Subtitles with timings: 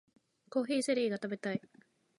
[0.49, 1.61] コーヒーゼリーが食べたい